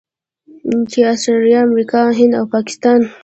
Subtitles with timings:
[0.89, 2.99] چین، اسټرلیا، امریکا، هند او پاکستان